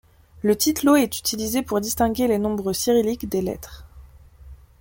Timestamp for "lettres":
3.43-3.85